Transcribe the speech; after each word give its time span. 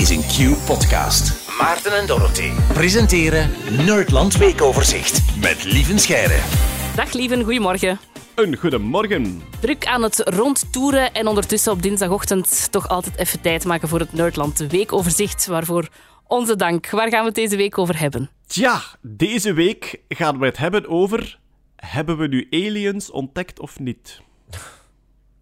is 0.00 0.10
een 0.10 0.20
Q-podcast. 0.22 1.48
Maarten 1.58 1.96
en 1.98 2.06
Dorothy 2.06 2.50
presenteren 2.72 3.50
Nerdland 3.86 4.36
Weekoverzicht 4.36 5.36
met 5.40 5.64
Lieven 5.64 5.98
Scheire. 5.98 6.38
Dag 6.96 7.12
lieven, 7.12 7.42
goedemorgen. 7.44 7.98
Een 8.34 8.56
goedemorgen. 8.56 9.42
Druk 9.60 9.86
aan 9.86 10.02
het 10.02 10.18
rondtoeren 10.24 11.12
en 11.14 11.26
ondertussen 11.26 11.72
op 11.72 11.82
dinsdagochtend 11.82 12.68
toch 12.72 12.88
altijd 12.88 13.16
even 13.16 13.40
tijd 13.40 13.64
maken 13.64 13.88
voor 13.88 13.98
het 13.98 14.12
Nerdland 14.12 14.58
Weekoverzicht, 14.58 15.46
waarvoor 15.46 15.88
onze 16.26 16.56
dank. 16.56 16.90
Waar 16.90 17.08
gaan 17.08 17.20
we 17.20 17.26
het 17.26 17.34
deze 17.34 17.56
week 17.56 17.78
over 17.78 17.98
hebben? 17.98 18.30
Tja, 18.46 18.80
deze 19.02 19.52
week 19.52 20.00
gaan 20.08 20.38
we 20.38 20.46
het 20.46 20.56
hebben 20.56 20.88
over... 20.88 21.38
Hebben 21.76 22.18
we 22.18 22.26
nu 22.26 22.46
aliens 22.50 23.10
ontdekt 23.10 23.60
of 23.60 23.78
niet? 23.78 24.20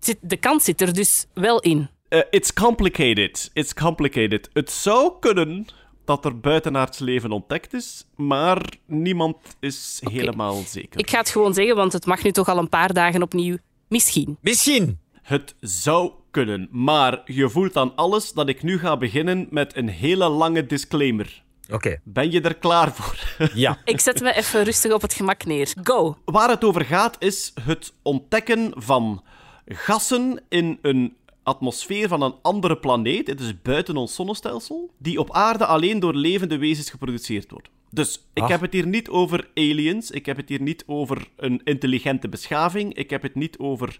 Zit- 0.00 0.18
De 0.20 0.36
kans 0.36 0.64
zit 0.64 0.80
er 0.80 0.92
dus 0.92 1.26
wel 1.34 1.60
in. 1.60 1.88
Eh, 2.08 2.20
it's 2.30 2.52
complicated. 2.52 3.50
It's 3.52 3.74
complicated. 3.74 4.50
Het 4.52 4.70
zou 4.70 5.12
kunnen 5.20 5.66
dat 6.04 6.24
er 6.24 6.40
buitenaards 6.40 6.98
leven 6.98 7.30
ontdekt 7.30 7.74
is, 7.74 8.06
maar 8.16 8.62
niemand 8.86 9.36
is 9.60 10.00
helemaal 10.10 10.62
zeker. 10.66 11.00
Ik 11.00 11.10
ga 11.10 11.18
het 11.18 11.30
gewoon 11.30 11.54
zeggen, 11.54 11.76
want 11.76 11.92
het 11.92 12.06
mag 12.06 12.22
nu 12.22 12.30
toch 12.30 12.48
al 12.48 12.58
een 12.58 12.68
paar 12.68 12.92
dagen 12.92 13.22
opnieuw. 13.22 13.56
Misschien. 13.88 14.38
Misschien. 14.40 14.98
Het 15.22 15.54
zou 15.60 16.12
kunnen, 16.30 16.68
maar 16.70 17.22
je 17.24 17.48
voelt 17.48 17.76
aan 17.76 17.96
alles 17.96 18.32
dat 18.32 18.48
ik 18.48 18.62
nu 18.62 18.78
ga 18.78 18.96
beginnen 18.96 19.46
met 19.50 19.76
een 19.76 19.88
hele 19.88 20.28
lange 20.28 20.66
disclaimer. 20.66 21.42
Oké. 21.70 22.00
Ben 22.04 22.30
je 22.30 22.40
er 22.40 22.54
klaar 22.54 22.92
voor? 22.92 23.16
Ja. 23.54 23.78
Ik 23.84 24.00
zet 24.00 24.20
me 24.20 24.34
even 24.34 24.64
rustig 24.64 24.92
op 24.92 25.02
het 25.02 25.14
gemak 25.14 25.44
neer. 25.44 25.72
Go. 25.82 26.16
Waar 26.24 26.48
het 26.48 26.64
over 26.64 26.84
gaat 26.84 27.16
is 27.18 27.52
het 27.62 27.92
ontdekken 28.02 28.72
van 28.76 29.22
gassen 29.66 30.40
in 30.48 30.78
een 30.82 31.16
atmosfeer 31.48 32.08
van 32.08 32.22
een 32.22 32.34
andere 32.42 32.76
planeet, 32.76 33.26
het 33.26 33.40
is 33.40 33.62
buiten 33.62 33.96
ons 33.96 34.14
zonnestelsel, 34.14 34.90
die 34.98 35.18
op 35.18 35.32
aarde 35.32 35.66
alleen 35.66 36.00
door 36.00 36.14
levende 36.14 36.58
wezens 36.58 36.90
geproduceerd 36.90 37.50
worden. 37.50 37.70
Dus 37.90 38.24
ik 38.32 38.42
Ach. 38.42 38.48
heb 38.48 38.60
het 38.60 38.72
hier 38.72 38.86
niet 38.86 39.08
over 39.08 39.50
aliens, 39.54 40.10
ik 40.10 40.26
heb 40.26 40.36
het 40.36 40.48
hier 40.48 40.62
niet 40.62 40.84
over 40.86 41.28
een 41.36 41.60
intelligente 41.64 42.28
beschaving, 42.28 42.94
ik 42.94 43.10
heb 43.10 43.22
het 43.22 43.34
niet 43.34 43.58
over 43.58 43.98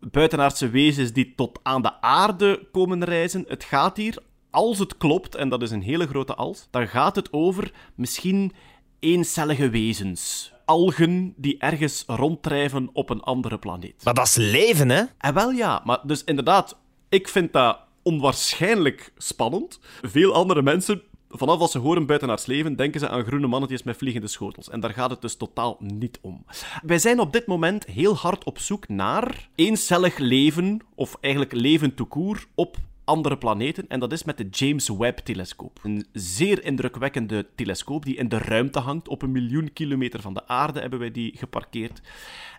buitenaardse 0.00 0.70
wezens 0.70 1.12
die 1.12 1.32
tot 1.36 1.60
aan 1.62 1.82
de 1.82 2.00
aarde 2.00 2.66
komen 2.72 3.04
reizen. 3.04 3.44
Het 3.48 3.64
gaat 3.64 3.96
hier, 3.96 4.18
als 4.50 4.78
het 4.78 4.96
klopt, 4.96 5.34
en 5.34 5.48
dat 5.48 5.62
is 5.62 5.70
een 5.70 5.82
hele 5.82 6.06
grote 6.06 6.34
als, 6.34 6.68
dan 6.70 6.88
gaat 6.88 7.16
het 7.16 7.32
over 7.32 7.72
misschien 7.94 8.52
eencellige 9.00 9.70
wezens. 9.70 10.52
Algen 10.64 11.34
die 11.36 11.58
ergens 11.58 12.04
ronddrijven 12.06 12.90
op 12.92 13.10
een 13.10 13.20
andere 13.20 13.58
planeet. 13.58 14.04
Maar 14.04 14.14
dat 14.14 14.26
is 14.26 14.34
leven, 14.34 14.88
hè? 14.88 15.02
En 15.18 15.34
wel 15.34 15.50
ja, 15.50 15.82
maar 15.84 16.00
dus 16.02 16.24
inderdaad, 16.24 16.78
ik 17.08 17.28
vind 17.28 17.52
dat 17.52 17.78
onwaarschijnlijk 18.02 19.12
spannend. 19.16 19.80
Veel 20.02 20.34
andere 20.34 20.62
mensen, 20.62 21.02
vanaf 21.28 21.60
als 21.60 21.70
ze 21.70 21.78
horen 21.78 22.06
buitenaards 22.06 22.46
leven, 22.46 22.76
denken 22.76 23.00
ze 23.00 23.08
aan 23.08 23.24
groene 23.24 23.46
mannetjes 23.46 23.82
met 23.82 23.96
vliegende 23.96 24.28
schotels. 24.28 24.70
En 24.70 24.80
daar 24.80 24.92
gaat 24.92 25.10
het 25.10 25.20
dus 25.20 25.36
totaal 25.36 25.76
niet 25.78 26.18
om. 26.22 26.44
Wij 26.82 26.98
zijn 26.98 27.20
op 27.20 27.32
dit 27.32 27.46
moment 27.46 27.86
heel 27.86 28.16
hard 28.16 28.44
op 28.44 28.58
zoek 28.58 28.88
naar 28.88 29.48
eencellig 29.54 30.18
leven, 30.18 30.80
of 30.94 31.16
eigenlijk 31.20 31.52
leven 31.52 31.94
tout 31.94 32.46
op 32.54 32.76
andere 33.04 33.38
planeten. 33.38 33.84
En 33.88 34.00
dat 34.00 34.12
is 34.12 34.24
met 34.24 34.36
de 34.36 34.48
James 34.50 34.88
Webb-telescoop. 34.88 35.78
Een 35.82 36.06
zeer 36.12 36.64
indrukwekkende 36.64 37.46
telescoop 37.54 38.04
die 38.04 38.16
in 38.16 38.28
de 38.28 38.38
ruimte 38.38 38.78
hangt. 38.78 39.08
Op 39.08 39.22
een 39.22 39.32
miljoen 39.32 39.72
kilometer 39.72 40.20
van 40.20 40.34
de 40.34 40.46
aarde 40.46 40.80
hebben 40.80 40.98
wij 40.98 41.10
die 41.10 41.36
geparkeerd. 41.36 42.00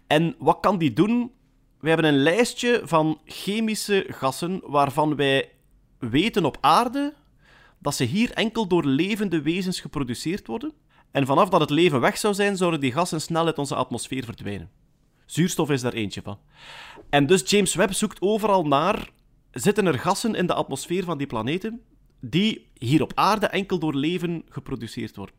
En 0.08 0.36
wat 0.38 0.60
kan 0.60 0.78
die 0.78 0.94
doen? 0.94 1.32
We 1.80 1.88
hebben 1.88 2.06
een 2.06 2.22
lijstje 2.24 2.82
van 2.84 3.22
chemische 3.26 4.06
gassen 4.10 4.62
waarvan 4.66 5.16
wij 5.16 5.52
weten 6.00 6.46
op 6.46 6.58
aarde 6.62 7.14
dat 7.80 7.96
ze 7.96 8.04
hier 8.04 8.32
enkel 8.32 8.68
door 8.68 8.86
levende 8.86 9.42
wezens 9.42 9.80
geproduceerd 9.80 10.48
worden. 10.48 10.74
En 11.12 11.26
vanaf 11.26 11.50
dat 11.50 11.60
het 11.60 11.70
leven 11.70 12.00
weg 12.00 12.18
zou 12.18 12.34
zijn, 12.34 12.58
zouden 12.58 12.80
die 12.80 12.92
gassen 12.92 13.22
snel 13.22 13.46
uit 13.46 13.58
onze 13.58 13.76
atmosfeer 13.76 14.24
verdwijnen. 14.24 14.70
Zuurstof 15.26 15.70
is 15.70 15.82
daar 15.82 15.94
eentje 15.94 16.22
van. 16.22 16.40
En 17.10 17.26
dus 17.26 17.50
James 17.50 17.76
Webb 17.76 17.94
zoekt 17.94 18.22
overal 18.22 18.68
naar, 18.68 19.10
zitten 19.52 19.86
er 19.86 20.00
gassen 20.00 20.36
in 20.36 20.48
de 20.48 20.54
atmosfeer 20.54 21.04
van 21.04 21.18
die 21.18 21.28
planeten 21.28 21.82
die 22.20 22.68
hier 22.74 23.02
op 23.02 23.12
aarde 23.16 23.48
enkel 23.48 23.80
door 23.80 23.96
leven 23.96 24.44
geproduceerd 24.50 25.16
worden. 25.16 25.36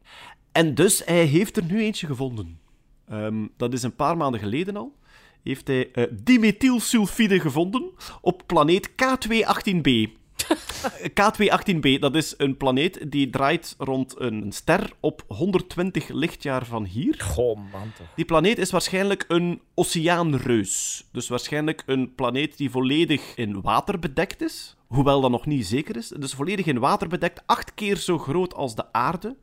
En 0.53 0.75
dus, 0.75 1.04
hij 1.04 1.25
heeft 1.25 1.56
er 1.56 1.64
nu 1.64 1.81
eentje 1.82 2.06
gevonden. 2.06 2.60
Ehm, 3.09 3.47
dat 3.56 3.72
is 3.72 3.82
een 3.82 3.97
paar 3.97 4.16
maanden 4.16 4.41
geleden 4.41 4.76
al. 4.76 4.98
Heeft 5.42 5.66
hij 5.66 5.90
eh, 5.92 6.04
dimethylsulfide 6.10 7.40
gevonden 7.40 7.90
op 8.20 8.42
planeet 8.46 8.90
K218b. 8.90 10.18
K218b, 11.20 11.98
dat 11.98 12.14
is 12.14 12.34
een 12.36 12.56
planeet 12.56 13.10
die 13.10 13.30
draait 13.30 13.74
rond 13.78 14.14
een 14.18 14.52
ster 14.52 14.92
op 15.00 15.24
120 15.28 16.08
lichtjaar 16.08 16.66
van 16.66 16.84
hier. 16.84 17.20
Goh, 17.22 17.56
man. 17.56 17.92
toch. 17.96 18.06
Die 18.14 18.24
planeet 18.24 18.58
is 18.58 18.70
waarschijnlijk 18.70 19.24
een 19.28 19.60
oceaanreus. 19.74 21.04
Dus 21.12 21.28
waarschijnlijk 21.28 21.82
een 21.86 22.14
planeet 22.14 22.56
die 22.56 22.70
volledig 22.70 23.34
in 23.36 23.60
water 23.60 23.98
bedekt 23.98 24.42
is. 24.42 24.76
Hoewel 24.86 25.20
dat 25.20 25.30
nog 25.30 25.46
niet 25.46 25.66
zeker 25.66 25.96
is. 25.96 26.08
Dus 26.08 26.34
volledig 26.34 26.66
in 26.66 26.78
water 26.78 27.08
bedekt, 27.08 27.42
acht 27.46 27.74
keer 27.74 27.96
zo 27.96 28.18
groot 28.18 28.54
als 28.54 28.74
de 28.74 28.92
aarde. 28.92 29.36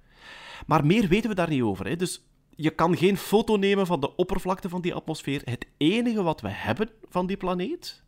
Maar 0.65 0.85
meer 0.85 1.07
weten 1.07 1.29
we 1.29 1.35
daar 1.35 1.49
niet 1.49 1.61
over. 1.61 1.87
Hè. 1.87 1.95
Dus 1.95 2.27
je 2.57 2.69
kan 2.69 2.97
geen 2.97 3.17
foto 3.17 3.55
nemen 3.55 3.85
van 3.85 3.99
de 3.99 4.15
oppervlakte 4.15 4.69
van 4.69 4.81
die 4.81 4.93
atmosfeer. 4.93 5.41
Het 5.43 5.65
enige 5.77 6.23
wat 6.23 6.41
we 6.41 6.49
hebben 6.49 6.89
van 7.09 7.27
die 7.27 7.37
planeet 7.37 8.03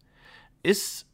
is 0.62 1.06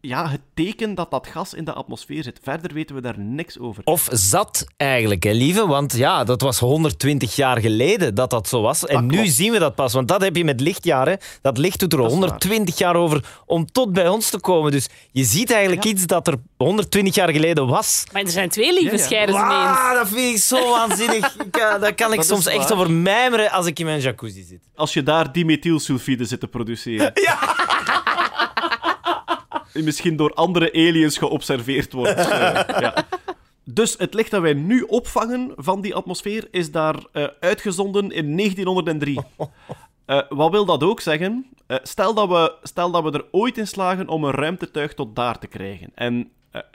ja, 0.00 0.28
het 0.30 0.40
teken 0.54 0.94
dat 0.94 1.10
dat 1.10 1.26
gas 1.26 1.54
in 1.54 1.64
de 1.64 1.72
atmosfeer 1.72 2.22
zit. 2.22 2.38
Verder 2.42 2.72
weten 2.72 2.94
we 2.94 3.00
daar 3.00 3.18
niks 3.18 3.58
over. 3.58 3.82
Of 3.84 4.08
zat 4.10 4.66
eigenlijk, 4.76 5.22
hè, 5.22 5.30
lieve? 5.30 5.66
Want 5.66 5.96
ja, 5.96 6.24
dat 6.24 6.40
was 6.40 6.58
120 6.58 7.36
jaar 7.36 7.60
geleden 7.60 8.14
dat 8.14 8.30
dat 8.30 8.48
zo 8.48 8.62
was. 8.62 8.86
En 8.86 9.06
nu 9.06 9.16
klopt. 9.16 9.32
zien 9.32 9.52
we 9.52 9.58
dat 9.58 9.74
pas. 9.74 9.92
Want 9.92 10.08
dat 10.08 10.20
heb 10.20 10.36
je 10.36 10.44
met 10.44 10.60
lichtjaren. 10.60 11.18
Dat 11.42 11.58
licht 11.58 11.80
doet 11.80 11.92
er 11.92 11.98
Dat 11.98 12.06
is 12.06 12.12
120 12.12 12.78
jaar 12.78 12.96
over 12.96 13.24
om 13.46 13.66
tot 13.72 13.92
bij 13.92 14.08
ons 14.08 14.30
te 14.30 14.40
komen. 14.40 14.70
Dus 14.70 14.88
je 15.10 15.24
ziet 15.24 15.50
eigenlijk 15.50 15.84
iets 15.84 16.06
dat 16.06 16.26
er 16.26 16.34
120 16.56 17.14
jaar 17.14 17.30
geleden 17.30 17.66
was. 17.66 18.04
Maar 18.12 18.22
er 18.22 18.30
zijn 18.30 18.48
twee 18.48 18.72
lieve 18.72 18.96
Ja, 18.96 19.00
ja. 19.00 19.04
scheiden 19.04 19.34
ineens. 19.34 19.50
Ah, 19.50 19.92
dat 19.94 20.08
vind 20.08 20.36
ik 20.36 20.42
zo 20.42 20.70
waanzinnig. 20.70 21.34
Ik, 21.48 21.56
eh, 21.56 21.80
daar 21.80 21.94
kan 21.94 22.10
ik 22.10 22.16
Dat 22.16 22.26
soms 22.26 22.46
echt 22.46 22.72
over 22.72 22.90
mijmeren 22.90 23.50
als 23.50 23.66
ik 23.66 23.78
in 23.78 23.84
mijn 23.84 24.00
jacuzzi 24.00 24.42
zit. 24.42 24.60
Als 24.74 24.92
je 24.92 25.02
daar 25.02 25.32
dimethylsulfide 25.32 26.24
zit 26.24 26.40
te 26.40 26.46
produceren. 26.46 27.12
Die 27.67 27.67
Misschien 29.84 30.16
door 30.16 30.34
andere 30.34 30.72
aliens 30.72 31.18
geobserveerd 31.18 31.92
wordt. 31.92 32.26
Eh, 32.38 32.80
ja. 32.80 33.06
Dus 33.64 33.94
het 33.98 34.14
licht 34.14 34.30
dat 34.30 34.40
wij 34.40 34.54
nu 34.54 34.82
opvangen 34.82 35.52
van 35.56 35.80
die 35.80 35.94
atmosfeer 35.94 36.48
is 36.50 36.70
daar 36.70 37.04
eh, 37.12 37.26
uitgezonden 37.40 38.10
in 38.10 38.36
1903. 38.36 39.18
Eh, 40.08 40.22
wat 40.28 40.50
wil 40.50 40.64
dat 40.64 40.82
ook 40.82 41.00
zeggen? 41.00 41.46
Stel, 41.66 42.14
dat 42.14 42.28
we, 42.28 42.54
stel 42.62 42.90
dat 42.90 43.02
we 43.02 43.10
er 43.10 43.24
ooit 43.30 43.58
in 43.58 43.66
slagen 43.66 44.08
om 44.08 44.24
een 44.24 44.30
ruimtetuig 44.30 44.94
tot 44.94 45.16
daar 45.16 45.38
te 45.38 45.46
krijgen. 45.46 45.90
En 45.94 46.30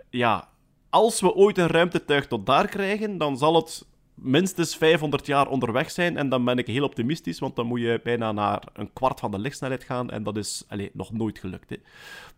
ja, 0.09 0.49
als 0.89 1.21
we 1.21 1.33
ooit 1.33 1.57
een 1.57 1.67
ruimtetuig 1.67 2.27
tot 2.27 2.45
daar 2.45 2.67
krijgen, 2.67 3.17
dan 3.17 3.37
zal 3.37 3.55
het 3.55 3.85
minstens 4.13 4.75
500 4.75 5.25
jaar 5.25 5.47
onderweg 5.47 5.91
zijn. 5.91 6.18
En 6.18 6.29
dan 6.29 6.46
ben 6.46 6.57
ik 6.57 6.68
heel 6.68 6.84
optimistisch, 6.84 7.40
want 7.40 7.56
dan 7.56 7.66
moet 7.66 7.79
je 7.79 8.00
bijna 8.03 8.31
naar 8.31 8.63
een 8.74 8.94
kwart 8.94 9.19
van 9.19 9.31
de 9.31 9.40
lichtsnelheid 9.40 9.84
gaan. 9.84 10.09
En 10.09 10.24
dat 10.24 10.38
is 10.38 10.63
allee, 10.68 10.90
nog 10.94 11.12
nooit 11.12 11.40
gelukt. 11.40 11.69
Hè. 11.69 11.78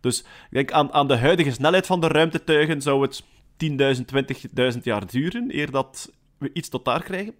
Dus 0.00 0.20
ik 0.20 0.26
denk 0.50 0.72
aan, 0.72 0.92
aan 0.92 1.08
de 1.08 1.16
huidige 1.16 1.50
snelheid 1.50 1.86
van 1.86 2.00
de 2.00 2.08
ruimtetuigen 2.08 2.82
zou 2.82 3.02
het 3.02 3.22
10.000, 3.22 3.26
20.000 4.74 4.82
jaar 4.82 5.06
duren 5.06 5.56
eer 5.56 5.70
dat 5.70 6.12
we 6.38 6.50
iets 6.52 6.68
tot 6.68 6.84
daar 6.84 7.02
krijgen. 7.02 7.34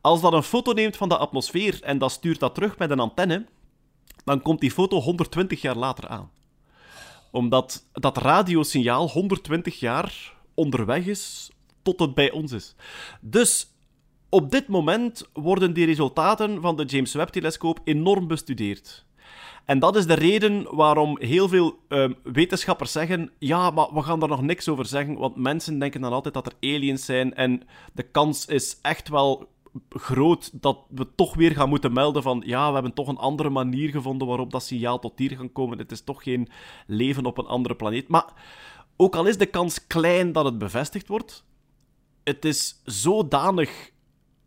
Als 0.00 0.20
dat 0.20 0.32
een 0.32 0.42
foto 0.42 0.72
neemt 0.72 0.96
van 0.96 1.08
de 1.08 1.16
atmosfeer 1.16 1.82
en 1.82 1.98
dat 1.98 2.10
stuurt 2.10 2.40
dat 2.40 2.54
terug 2.54 2.78
met 2.78 2.90
een 2.90 3.00
antenne, 3.00 3.46
dan 4.24 4.42
komt 4.42 4.60
die 4.60 4.70
foto 4.70 5.00
120 5.00 5.60
jaar 5.60 5.76
later 5.76 6.08
aan. 6.08 6.30
Omdat 7.30 7.84
dat 7.92 8.16
radiosignaal 8.16 9.08
120 9.08 9.80
jaar 9.80 10.34
onderweg 10.54 11.06
is 11.06 11.50
tot 11.82 12.00
het 12.00 12.14
bij 12.14 12.30
ons 12.30 12.52
is. 12.52 12.74
Dus 13.20 13.72
op 14.28 14.50
dit 14.50 14.68
moment 14.68 15.28
worden 15.32 15.72
die 15.72 15.86
resultaten 15.86 16.60
van 16.60 16.76
de 16.76 16.84
James 16.84 17.14
Webb-telescoop 17.14 17.80
enorm 17.84 18.26
bestudeerd. 18.26 19.06
En 19.64 19.78
dat 19.78 19.96
is 19.96 20.06
de 20.06 20.14
reden 20.14 20.74
waarom 20.76 21.16
heel 21.20 21.48
veel 21.48 21.78
ehm, 21.88 22.12
wetenschappers 22.22 22.92
zeggen: 22.92 23.30
ja, 23.38 23.70
maar 23.70 23.94
we 23.94 24.02
gaan 24.02 24.20
daar 24.20 24.28
nog 24.28 24.42
niks 24.42 24.68
over 24.68 24.86
zeggen, 24.86 25.14
want 25.14 25.36
mensen 25.36 25.78
denken 25.78 26.00
dan 26.00 26.12
altijd 26.12 26.34
dat 26.34 26.46
er 26.46 26.74
aliens 26.74 27.04
zijn 27.04 27.34
en 27.34 27.62
de 27.92 28.02
kans 28.02 28.46
is 28.46 28.78
echt 28.82 29.08
wel 29.08 29.48
groot 29.90 30.62
dat 30.62 30.78
we 30.88 31.14
toch 31.14 31.34
weer 31.34 31.52
gaan 31.52 31.68
moeten 31.68 31.92
melden 31.92 32.22
van 32.22 32.42
ja, 32.46 32.68
we 32.68 32.74
hebben 32.74 32.94
toch 32.94 33.08
een 33.08 33.18
andere 33.18 33.50
manier 33.50 33.90
gevonden 33.90 34.28
waarop 34.28 34.50
dat 34.50 34.62
signaal 34.62 34.98
tot 34.98 35.18
hier 35.18 35.36
kan 35.36 35.52
komen. 35.52 35.78
Het 35.78 35.92
is 35.92 36.00
toch 36.00 36.22
geen 36.22 36.48
leven 36.86 37.26
op 37.26 37.38
een 37.38 37.46
andere 37.46 37.74
planeet. 37.74 38.08
Maar 38.08 38.32
ook 38.96 39.16
al 39.16 39.26
is 39.26 39.38
de 39.38 39.46
kans 39.46 39.86
klein 39.86 40.32
dat 40.32 40.44
het 40.44 40.58
bevestigd 40.58 41.08
wordt, 41.08 41.44
het 42.28 42.44
is 42.44 42.80
zodanig 42.84 43.90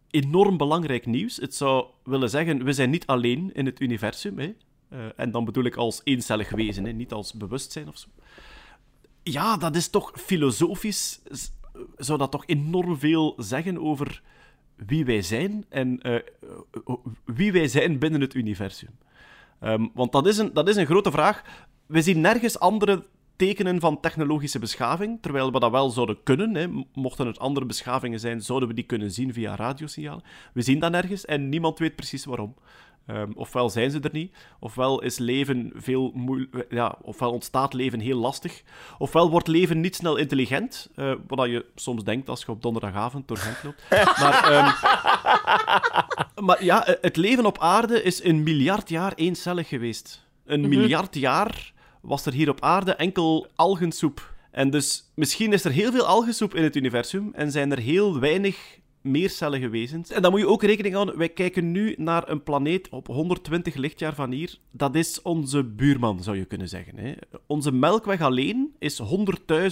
enorm 0.09 0.57
belangrijk 0.57 1.05
nieuws. 1.05 1.37
Het 1.37 1.55
zou 1.55 1.85
willen 2.03 2.29
zeggen, 2.29 2.63
we 2.63 2.73
zijn 2.73 2.89
niet 2.89 3.05
alleen 3.05 3.53
in 3.53 3.65
het 3.65 3.79
universum. 3.79 4.39
Hè? 4.39 4.53
Eh, 4.89 4.99
en 5.15 5.31
dan 5.31 5.45
bedoel 5.45 5.63
ik 5.63 5.75
als 5.75 6.01
eencellig 6.03 6.49
wezen, 6.49 6.85
hè? 6.85 6.91
niet 6.91 7.11
als 7.11 7.33
bewustzijn 7.33 7.87
of 7.87 7.97
zo. 7.97 8.07
ja, 9.23 9.57
dat 9.57 9.75
is 9.75 9.89
toch 9.89 10.11
filosofisch, 10.15 11.21
zou 11.97 12.17
dat 12.17 12.31
toch 12.31 12.43
enorm 12.45 12.99
veel 12.99 13.33
zeggen 13.37 13.77
over 13.81 14.21
wie 14.75 15.05
wij 15.05 15.21
zijn 15.21 15.65
en 15.69 16.01
eh, 16.01 16.15
wie 17.25 17.51
wij 17.51 17.67
zijn 17.67 17.99
binnen 17.99 18.21
het 18.21 18.33
universum. 18.33 18.97
Ehm, 19.59 19.87
want 19.93 20.11
dat 20.11 20.27
is, 20.27 20.37
een, 20.37 20.53
dat 20.53 20.67
is 20.67 20.75
een 20.75 20.85
grote 20.85 21.11
vraag. 21.11 21.43
We 21.85 22.01
zien 22.01 22.21
nergens 22.21 22.59
andere 22.59 23.05
tekenen 23.47 23.79
van 23.79 23.99
technologische 23.99 24.59
beschaving, 24.59 25.17
terwijl 25.21 25.51
we 25.51 25.59
dat 25.59 25.71
wel 25.71 25.89
zouden 25.89 26.23
kunnen. 26.23 26.55
Hè. 26.55 26.67
Mochten 26.93 27.27
het 27.27 27.39
andere 27.39 27.65
beschavingen 27.65 28.19
zijn, 28.19 28.41
zouden 28.41 28.67
we 28.69 28.75
die 28.75 28.83
kunnen 28.83 29.11
zien 29.11 29.33
via 29.33 29.55
radiosignalen. 29.55 30.23
We 30.53 30.61
zien 30.61 30.79
dat 30.79 30.91
nergens 30.91 31.25
en 31.25 31.49
niemand 31.49 31.79
weet 31.79 31.95
precies 31.95 32.25
waarom. 32.25 32.55
Ehm, 33.05 33.31
ofwel 33.35 33.69
zijn 33.69 33.91
ze 33.91 33.99
er 33.99 34.09
niet, 34.11 34.35
ofwel 34.59 35.01
is 35.01 35.17
leven 35.17 35.71
veel 35.75 36.11
moe- 36.13 36.65
ja, 36.69 36.95
ofwel 37.01 37.31
ontstaat 37.31 37.73
leven 37.73 37.99
heel 37.99 38.17
lastig, 38.17 38.63
ofwel 38.97 39.29
wordt 39.29 39.47
leven 39.47 39.79
niet 39.79 39.95
snel 39.95 40.15
intelligent, 40.15 40.89
eh, 40.95 41.13
wat 41.27 41.49
je 41.49 41.65
soms 41.75 42.03
denkt 42.03 42.29
als 42.29 42.41
je 42.41 42.51
op 42.51 42.61
donderdagavond 42.61 43.27
door 43.27 43.37
Gent 43.37 43.63
loopt. 43.63 43.83
Maar, 44.21 44.51
ehm, 44.51 44.71
maar 46.45 46.63
ja, 46.63 46.85
eh, 46.85 46.95
het 47.01 47.15
leven 47.15 47.45
op 47.45 47.59
aarde 47.59 48.03
is 48.03 48.23
een 48.23 48.43
miljard 48.43 48.89
jaar 48.89 49.13
eencellig 49.15 49.67
geweest. 49.67 50.27
Een 50.45 50.69
miljard 50.69 51.15
jaar 51.15 51.73
was 52.01 52.25
er 52.25 52.33
hier 52.33 52.49
op 52.49 52.61
aarde 52.61 52.91
enkel 52.93 53.47
algensoep. 53.55 54.33
En 54.51 54.69
dus 54.69 55.11
misschien 55.15 55.53
is 55.53 55.65
er 55.65 55.71
heel 55.71 55.91
veel 55.91 56.05
algensoep 56.05 56.55
in 56.55 56.63
het 56.63 56.75
universum 56.75 57.29
en 57.33 57.51
zijn 57.51 57.71
er 57.71 57.79
heel 57.79 58.19
weinig 58.19 58.79
meercellige 59.01 59.69
wezens. 59.69 60.09
En 60.09 60.21
dan 60.21 60.31
moet 60.31 60.39
je 60.39 60.47
ook 60.47 60.63
rekening 60.63 60.93
houden, 60.93 61.17
wij 61.17 61.29
kijken 61.29 61.71
nu 61.71 61.95
naar 61.97 62.29
een 62.29 62.43
planeet 62.43 62.89
op 62.89 63.07
120 63.07 63.75
lichtjaar 63.75 64.15
van 64.15 64.31
hier. 64.31 64.57
Dat 64.71 64.95
is 64.95 65.21
onze 65.21 65.63
buurman, 65.63 66.23
zou 66.23 66.37
je 66.37 66.45
kunnen 66.45 66.69
zeggen. 66.69 66.97
Hè. 66.97 67.13
Onze 67.47 67.71
Melkweg 67.71 68.21
alleen 68.21 68.75
is 68.79 69.01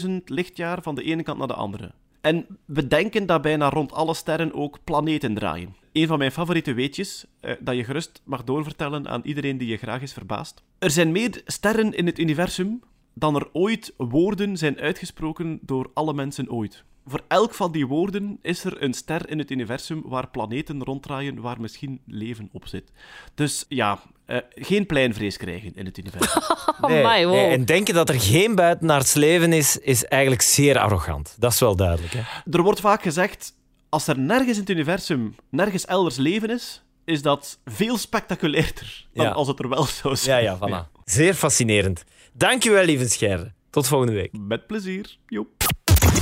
100.000 0.06 0.12
lichtjaar 0.26 0.81
van 0.81 0.96
de 0.96 1.04
ene 1.04 1.24
kant 1.24 1.38
naar 1.38 1.48
de 1.48 1.54
andere. 1.54 1.92
En 2.21 2.45
we 2.66 2.88
denken 2.88 3.25
dat 3.25 3.42
bijna 3.42 3.69
rond 3.69 3.92
alle 3.92 4.13
sterren 4.13 4.54
ook 4.54 4.80
planeten 4.83 5.33
draaien. 5.33 5.75
Een 5.92 6.07
van 6.07 6.18
mijn 6.18 6.31
favoriete 6.31 6.74
weetjes, 6.74 7.25
eh, 7.39 7.54
dat 7.60 7.75
je 7.75 7.83
gerust 7.83 8.21
mag 8.25 8.44
doorvertellen 8.44 9.07
aan 9.07 9.21
iedereen 9.24 9.57
die 9.57 9.68
je 9.68 9.77
graag 9.77 10.01
is 10.01 10.13
verbaast. 10.13 10.63
Er 10.80 10.92
zijn 10.92 11.12
meer 11.12 11.42
sterren 11.45 11.94
in 11.94 12.06
het 12.06 12.19
universum 12.19 12.81
dan 13.13 13.36
er 13.36 13.50
ooit 13.51 13.94
woorden 13.98 14.57
zijn 14.57 14.80
uitgesproken 14.80 15.60
door 15.62 15.92
alle 15.94 16.13
mensen 16.13 16.51
ooit. 16.51 16.83
Voor 17.10 17.22
elk 17.28 17.54
van 17.54 17.72
die 17.72 17.88
woorden 17.88 18.40
is 18.42 18.64
er 18.64 18.84
een 18.84 18.94
ster 18.94 19.30
in 19.30 19.38
het 19.40 19.52
universum 19.52 20.02
waar 20.06 20.28
planeten 20.28 20.84
ronddraaien 20.84 21.42
waar 21.42 21.62
misschien 21.62 22.02
leven 22.06 22.50
op 22.52 22.68
zit. 22.68 22.92
Dus 23.36 23.66
ja, 23.68 24.00
eh, 24.26 24.38
geen 24.50 24.86
pleinvrees 24.86 25.38
krijgen 25.38 25.76
in 25.76 25.86
het 25.86 25.98
universum. 25.98 26.42
Amai, 26.82 27.26
wow. 27.26 27.36
en 27.52 27.66
denken 27.66 27.94
dat 27.94 28.10
er 28.10 28.20
geen 28.20 28.56
buitenaards 28.56 29.14
leven 29.14 29.54
is, 29.54 29.78
is 29.78 30.06
eigenlijk 30.06 30.42
zeer 30.42 30.80
arrogant. 30.80 31.36
Dat 31.40 31.52
is 31.52 31.60
wel 31.60 31.76
duidelijk. 31.76 32.14
Hè? 32.14 32.52
er 32.52 32.62
wordt 32.62 32.80
vaak 32.80 33.02
gezegd, 33.02 33.54
als 33.90 34.08
er 34.08 34.20
nergens 34.20 34.54
in 34.54 34.60
het 34.60 34.70
universum, 34.70 35.36
nergens 35.50 35.86
elders 35.86 36.18
leven 36.18 36.50
is, 36.50 36.84
is 37.06 37.22
dat 37.22 37.60
veel 37.66 37.98
spectaculairder 37.98 39.08
dan 39.14 39.26
Ja. 39.26 39.32
als 39.32 39.48
het 39.48 39.60
er 39.60 39.70
wel 39.70 39.84
zou 40.02 40.16
zijn. 40.16 40.44
Ja, 40.44 40.58
ja, 40.62 40.86
voilà. 40.88 41.02
Zeer 41.06 41.34
fascinerend. 41.34 42.04
Dankjewel, 42.34 42.86
lieve 42.86 43.10
Scherre. 43.10 43.54
Tot 43.70 43.88
volgende 43.88 44.14
week. 44.14 44.38
Met 44.38 44.68
plezier. 44.68 45.18
Joep. 45.28 45.68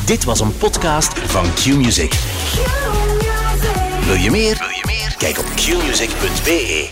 Dit 0.07 0.23
was 0.23 0.39
een 0.39 0.57
podcast 0.57 1.19
van 1.19 1.53
Q-Music. 1.53 2.13
Wil 4.05 4.15
je 4.15 4.31
meer? 4.31 4.57
Wil 4.57 4.69
je 4.69 4.83
meer? 4.85 5.15
Kijk 5.17 5.39
op 5.39 5.45
qmusic.be. 5.55 6.89